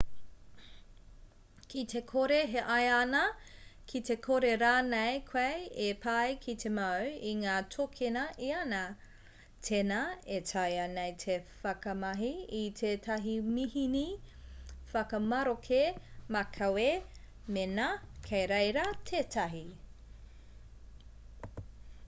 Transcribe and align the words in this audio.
ki 1.71 1.81
te 1.91 1.99
kore 2.11 2.37
he 2.53 2.61
aiana 2.75 3.19
ki 3.91 3.99
te 4.07 4.15
kore 4.27 4.53
rānei 4.61 5.19
koe 5.27 5.43
e 5.89 5.89
pai 6.05 6.37
ki 6.45 6.55
te 6.63 6.71
mau 6.77 7.11
i 7.31 7.33
ngā 7.43 7.57
tōkena 7.75 8.23
iana 8.47 8.79
tēnā 9.69 9.99
e 10.39 10.41
taea 10.53 10.87
nei 10.95 11.13
te 11.27 11.37
whakamahi 11.65 12.33
i 12.63 12.65
tētahi 12.81 13.37
mihini 13.51 14.03
whakamaroke 14.95 15.83
makawe 16.37 16.87
mēnā 17.59 17.91
kei 18.31 18.49
reira 18.57 18.91
tētahi 19.13 19.65